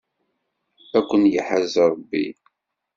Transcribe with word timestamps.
Ad 0.97 1.03
ken-yeḥrez 1.09 1.75
Ṛebbi. 1.91 2.25